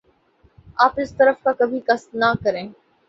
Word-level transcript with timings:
آپ 0.77 0.99
اس 0.99 1.13
طرف 1.17 1.43
کا 1.43 1.51
کبھی 1.59 1.79
قصد 1.79 2.15
نہ 2.15 2.33
کریں 2.43 2.67